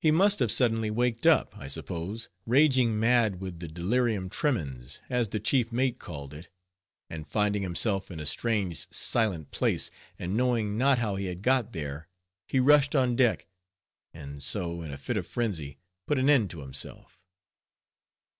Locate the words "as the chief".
5.08-5.70